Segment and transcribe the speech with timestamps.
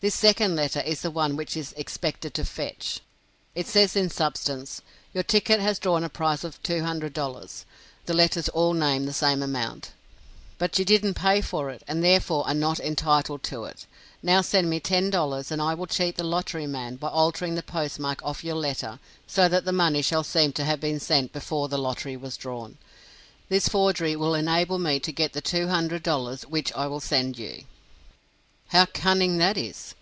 [0.00, 3.00] This second letter is the one which is expected to "fetch."
[3.56, 4.80] It says in substance:
[5.12, 7.64] "Your ticket has drawn a prize of $200,"
[8.04, 9.90] the letters all name the same amount
[10.58, 13.84] "but you didn't pay for it; and therefore are not entitled to it.
[14.22, 17.98] Now send me $10 and I will cheat the lottery man by altering the post
[17.98, 21.66] mark of your letter so that the money shall seem to have been sent before
[21.68, 22.78] the lottery was drawn.
[23.48, 27.64] This forgery will enable me to get the $200, which I will send you."
[28.70, 29.94] How cunning that is!